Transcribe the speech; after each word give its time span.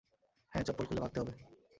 হ্যাঁ, 0.53 0.63
চপ্পল 0.63 0.85
খুলে 0.85 1.01
ভাগতে 1.01 1.17
হবে। 1.19 1.33